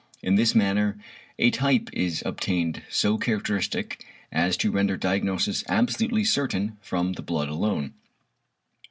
In 0.23 0.33
this 0.33 0.55
manner 0.55 0.97
a 1.37 1.51
type 1.51 1.87
is 1.93 2.23
obtained 2.25 2.81
so 2.89 3.19
characteristic, 3.19 4.03
as 4.31 4.57
to 4.57 4.71
render 4.71 4.97
diagnosis 4.97 5.63
absolutely 5.69 6.23
certain 6.23 6.75
from 6.81 7.13
the 7.13 7.21
blood 7.21 7.49
alone. 7.49 7.93